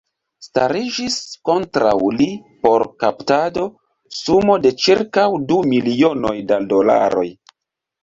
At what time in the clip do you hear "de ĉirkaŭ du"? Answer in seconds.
4.67-5.63